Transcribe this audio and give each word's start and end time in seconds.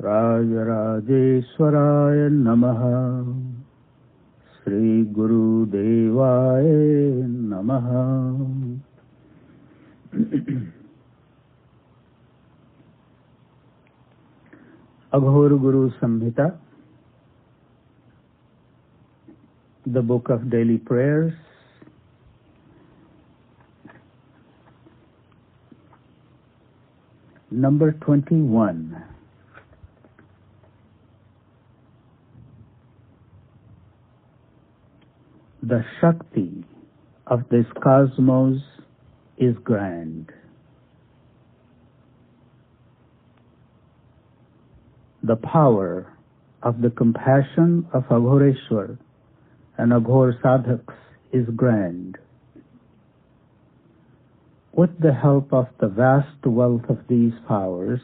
राजराजेश्वराय 0.00 2.28
नमः। 2.28 2.80
श्रीगुरुदेवाय 4.54 6.64
नमः। 7.26 7.88
Aghor 15.12 15.58
Guru 15.58 15.88
Samhita. 15.88 16.60
The 19.88 19.98
book 19.98 20.30
of 20.30 20.42
daily 20.42 20.76
prayers 20.76 21.34
number 27.52 27.90
twenty 27.90 28.48
one 28.48 28.96
The 35.68 35.84
Shakti 36.00 36.64
of 37.26 37.42
this 37.50 37.66
cosmos 37.84 38.62
is 39.36 39.54
grand. 39.62 40.32
The 45.22 45.36
power 45.36 46.10
of 46.62 46.80
the 46.80 46.88
compassion 46.88 47.86
of 47.92 48.04
Aghoreshwar 48.04 48.96
and 49.76 49.92
Aghor 49.92 50.40
sadhaks 50.40 50.94
is 51.32 51.46
grand. 51.54 52.16
With 54.72 54.98
the 55.00 55.12
help 55.12 55.52
of 55.52 55.66
the 55.80 55.88
vast 55.88 56.46
wealth 56.46 56.88
of 56.88 57.00
these 57.10 57.34
powers, 57.46 58.00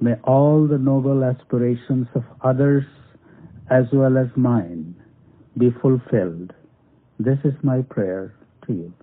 may 0.00 0.14
all 0.24 0.66
the 0.66 0.78
noble 0.78 1.24
aspirations 1.24 2.06
of 2.14 2.24
others 2.42 2.84
as 3.68 3.84
well 3.92 4.16
as 4.16 4.28
mine 4.34 4.94
be 5.58 5.68
fulfilled. 5.82 6.54
This 7.22 7.36
is 7.44 7.52
my 7.62 7.82
prayer 7.82 8.32
to 8.66 8.72
you. 8.72 8.94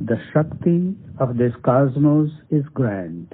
The 0.00 0.20
Shakti 0.32 0.96
of 1.20 1.36
this 1.36 1.52
cosmos 1.62 2.30
is 2.50 2.64
grand. 2.74 3.32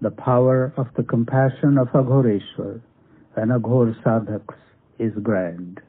The 0.00 0.10
power 0.10 0.72
of 0.78 0.86
the 0.96 1.02
compassion 1.02 1.76
of 1.76 1.88
Aghoreshwar 1.88 2.80
and 3.36 3.50
Aghor 3.50 3.94
sadhaks 4.02 4.56
is 4.98 5.12
grand. 5.22 5.82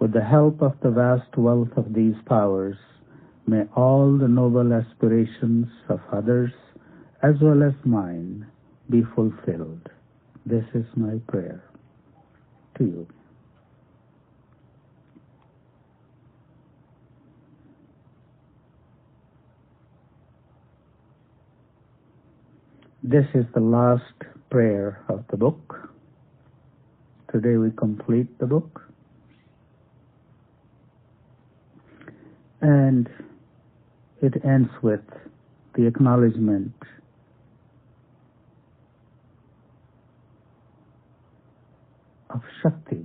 With 0.00 0.12
the 0.12 0.24
help 0.24 0.62
of 0.62 0.72
the 0.82 0.90
vast 0.90 1.36
wealth 1.36 1.70
of 1.76 1.94
these 1.94 2.16
powers, 2.26 2.76
may 3.46 3.62
all 3.74 4.16
the 4.18 4.28
noble 4.28 4.72
aspirations 4.72 5.66
of 5.88 6.00
others 6.12 6.52
as 7.22 7.34
well 7.40 7.62
as 7.62 7.74
mine 7.84 8.46
be 8.90 9.02
fulfilled. 9.14 9.88
This 10.44 10.64
is 10.74 10.84
my 10.96 11.18
prayer 11.28 11.62
to 12.78 12.84
you. 12.84 13.06
This 23.04 23.26
is 23.34 23.44
the 23.54 23.60
last 23.60 24.02
prayer 24.50 25.04
of 25.08 25.24
the 25.30 25.36
book. 25.36 25.90
Today 27.32 27.56
we 27.56 27.70
complete 27.72 28.38
the 28.38 28.46
book. 28.46 28.82
And 32.60 33.08
it 34.22 34.44
ends 34.44 34.70
with 34.82 35.00
the 35.74 35.86
acknowledgement 35.86 36.72
of 42.30 42.40
Shakti. 42.62 43.04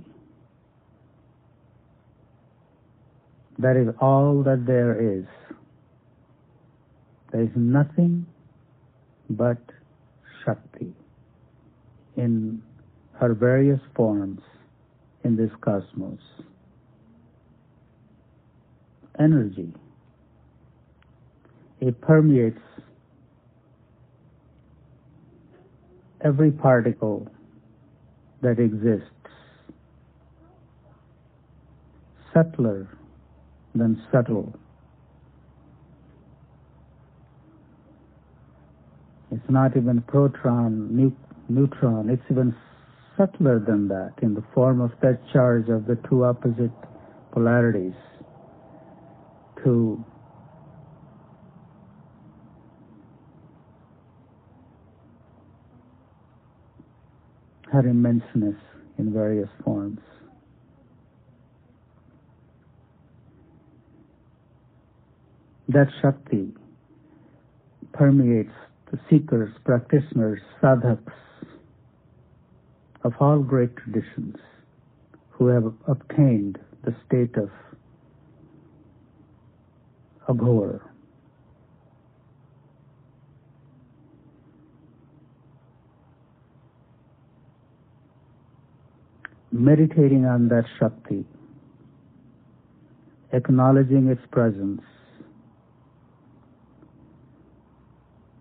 That 3.58 3.76
is 3.76 3.92
all 4.00 4.44
that 4.44 4.64
there 4.64 5.18
is. 5.18 5.24
There 7.32 7.42
is 7.42 7.50
nothing 7.56 8.26
but 9.28 9.58
Shakti 10.44 10.94
in 12.16 12.62
her 13.14 13.34
various 13.34 13.80
forms 13.96 14.40
in 15.24 15.36
this 15.36 15.50
cosmos. 15.60 16.20
Energy. 19.18 19.74
It 21.80 22.00
permeates 22.00 22.60
every 26.20 26.50
particle 26.50 27.28
that 28.42 28.58
exists, 28.58 29.04
subtler 32.34 32.88
than 33.74 34.02
subtle. 34.10 34.54
It's 39.30 39.48
not 39.48 39.76
even 39.76 40.02
proton, 40.02 40.96
nu- 40.96 41.16
neutron, 41.48 42.10
it's 42.10 42.22
even 42.30 42.54
subtler 43.16 43.58
than 43.58 43.88
that 43.88 44.14
in 44.22 44.34
the 44.34 44.42
form 44.54 44.80
of 44.80 44.90
that 45.02 45.20
charge 45.32 45.68
of 45.68 45.86
the 45.86 45.96
two 46.08 46.24
opposite 46.24 46.72
polarities. 47.32 47.94
To 49.64 50.04
her 57.72 57.82
immenseness 57.82 58.56
in 58.98 59.12
various 59.12 59.48
forms. 59.64 60.00
That 65.68 65.88
Shakti 66.00 66.54
permeates 67.92 68.54
the 68.90 68.98
seekers, 69.10 69.52
practitioners, 69.64 70.40
sadhaks 70.62 71.12
of 73.04 73.12
all 73.20 73.40
great 73.40 73.76
traditions 73.76 74.36
who 75.30 75.48
have 75.48 75.72
obtained 75.86 76.58
the 76.84 76.94
state 77.06 77.36
of 77.36 77.50
Aghor. 80.28 80.87
Meditating 89.58 90.24
on 90.24 90.46
that 90.50 90.66
Shakti, 90.78 91.24
acknowledging 93.32 94.06
its 94.06 94.20
presence, 94.30 94.82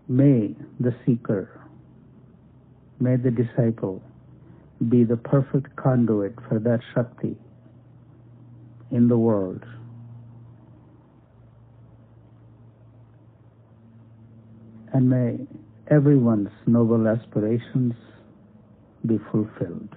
may 0.08 0.56
the 0.80 0.94
seeker, 1.08 1.60
may 3.00 3.16
the 3.16 3.32
disciple 3.32 4.04
be 4.90 5.04
the 5.04 5.18
perfect 5.18 5.76
conduit 5.76 6.36
for 6.48 6.60
that 6.60 6.82
Shakti 6.94 7.36
in 8.92 9.08
the 9.08 9.18
world. 9.18 9.66
And 14.94 15.10
may 15.10 15.48
everyone's 15.90 16.52
noble 16.68 17.08
aspirations 17.08 17.96
be 19.04 19.18
fulfilled. 19.32 19.96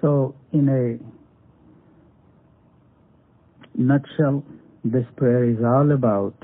So, 0.00 0.34
in 0.52 0.68
a 0.68 0.98
nutshell, 3.78 4.44
this 4.84 5.04
prayer 5.16 5.44
is 5.44 5.58
all 5.64 5.92
about 5.92 6.34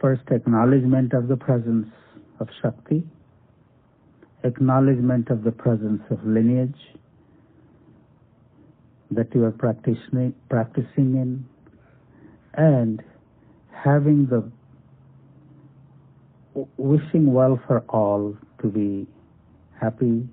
first 0.00 0.22
acknowledgement 0.30 1.12
of 1.12 1.28
the 1.28 1.36
presence 1.36 1.88
of 2.38 2.48
Shakti, 2.62 3.02
acknowledgement 4.44 5.30
of 5.30 5.42
the 5.42 5.50
presence 5.50 6.02
of 6.10 6.24
lineage 6.24 6.78
that 9.10 9.34
you 9.34 9.44
are 9.44 9.50
practicing, 9.50 10.34
practicing 10.48 11.16
in, 11.16 11.44
and 12.54 13.02
having 13.72 14.26
the 14.26 14.50
wishing 16.76 17.32
well 17.32 17.60
for 17.66 17.80
all 17.88 18.36
to 18.62 18.68
be 18.68 19.06
happy, 19.80 20.28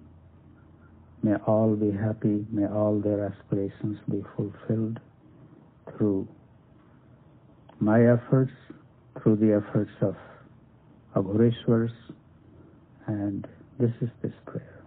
May 1.24 1.36
all 1.46 1.76
be 1.76 1.92
happy. 1.92 2.46
May 2.52 2.66
all 2.66 3.00
their 3.00 3.26
aspirations 3.26 4.00
be 4.10 4.24
fulfilled 4.36 5.00
through 5.96 6.28
my 7.80 8.00
efforts, 8.08 8.52
through 9.22 9.36
the 9.36 9.54
efforts 9.54 9.92
of 10.02 10.16
Aghoreshwars, 11.16 11.92
and 13.08 13.48
this 13.80 13.92
is 14.02 14.10
this 14.24 14.34
prayer. 14.46 14.84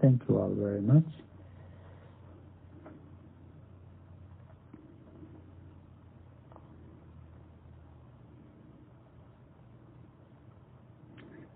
Thank 0.00 0.22
you 0.28 0.38
all 0.38 0.54
very 0.54 0.80
much. 0.80 1.04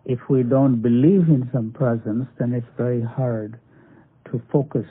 If 0.05 0.21
we 0.31 0.43
don't 0.43 0.81
believe 0.81 1.29
in 1.29 1.51
some 1.53 1.71
presence, 1.71 2.27
then 2.39 2.55
it's 2.55 2.67
very 2.79 3.03
hard 3.03 3.61
to 4.31 4.43
focus 4.53 4.87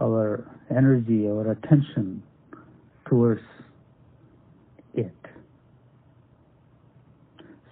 our 0.00 0.44
energy, 0.70 1.26
our 1.26 1.52
attention 1.52 2.22
towards 3.08 3.42
it. 4.94 5.14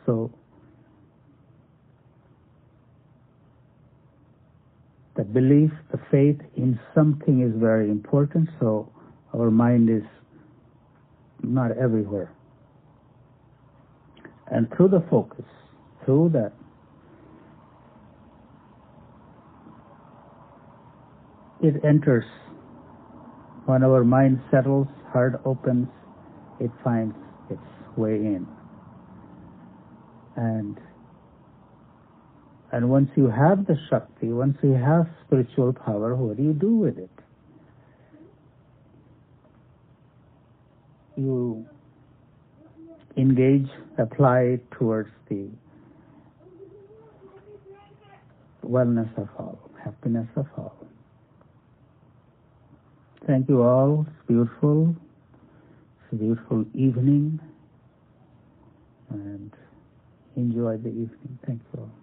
So, 0.06 0.30
the 5.16 5.24
belief, 5.24 5.70
the 5.90 5.98
faith 6.10 6.40
in 6.56 6.78
something 6.94 7.42
is 7.42 7.52
very 7.60 7.90
important, 7.90 8.48
so 8.58 8.90
our 9.34 9.50
mind 9.50 9.90
is 9.90 10.02
not 11.42 11.76
everywhere. 11.76 12.32
And 14.48 14.68
through 14.76 14.88
the 14.88 15.04
focus, 15.10 15.44
through 16.04 16.30
that 16.34 16.52
it 21.62 21.84
enters. 21.84 22.24
When 23.66 23.84
our 23.84 24.02
mind 24.04 24.40
settles 24.50 24.88
heart 25.12 25.40
opens 25.44 25.88
it 26.58 26.70
finds 26.84 27.14
its 27.50 27.60
way 27.96 28.14
in. 28.14 28.46
And 30.36 30.78
and 32.72 32.88
once 32.88 33.10
you 33.16 33.28
have 33.28 33.66
the 33.66 33.76
shakti 33.90 34.28
once 34.28 34.56
you 34.62 34.72
have 34.72 35.06
spiritual 35.26 35.72
power 35.72 36.14
what 36.16 36.36
do 36.36 36.42
you 36.42 36.52
do 36.52 36.74
with 36.76 36.98
it? 36.98 37.10
You 41.16 41.66
engage 43.16 43.68
apply 43.98 44.40
it 44.40 44.70
towards 44.70 45.10
the 45.28 45.50
wellness 48.64 49.10
of 49.18 49.28
all, 49.38 49.58
happiness 49.84 50.28
of 50.36 50.46
all. 50.56 50.74
Thank 53.26 53.48
you 53.48 53.62
all. 53.62 54.04
It's 54.08 54.26
beautiful. 54.28 54.96
It's 56.04 56.12
a 56.12 56.16
beautiful 56.16 56.64
evening. 56.74 57.38
And 59.10 59.52
enjoy 60.36 60.78
the 60.78 60.88
evening. 60.88 61.38
Thank 61.46 61.60
you 61.72 61.80
all. 61.80 62.01